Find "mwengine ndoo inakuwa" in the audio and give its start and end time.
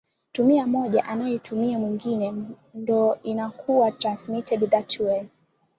1.79-3.91